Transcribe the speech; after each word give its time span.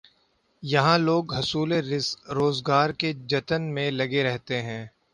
یہاں 0.63 0.97
لوگ 0.97 1.33
حصول 1.33 1.71
روزگار 2.29 2.89
کے 2.89 3.13
جتن 3.27 3.61
میں 3.73 3.89
لگے 3.91 4.23
رہتے 4.23 4.61
ہیں۔ 4.61 4.85